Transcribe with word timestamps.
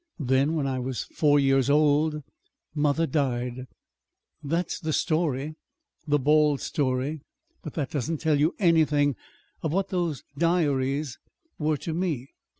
Then, 0.17 0.55
when 0.55 0.65
I 0.65 0.79
was 0.79 1.03
four 1.03 1.39
years 1.39 1.69
old, 1.69 2.23
mother 2.73 3.05
died. 3.05 3.67
"That 4.41 4.71
is 4.73 4.79
the 4.79 4.93
story 4.93 5.53
the 6.07 6.17
bald 6.17 6.59
story. 6.59 7.21
But 7.61 7.75
that 7.75 7.91
doesn't 7.91 8.17
tell 8.17 8.39
you 8.39 8.55
anything 8.57 9.15
of 9.61 9.71
what 9.73 9.89
those 9.89 10.23
diaries 10.39 11.19
were 11.59 11.77
to 11.77 11.93
me. 11.93 12.29